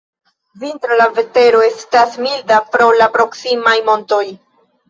[0.63, 4.25] Vintre la vetero estas milda pro la proksimaj montoj.